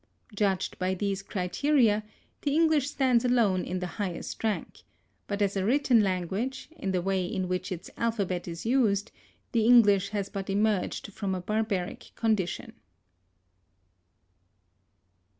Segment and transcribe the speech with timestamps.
[0.33, 2.03] Judged by these criteria,
[2.41, 4.79] the English stands alone in the highest rank;
[5.27, 9.11] but as a written language, in the way in which its alphabet is used,
[9.51, 12.73] the English has but emerged from a barbaric condition.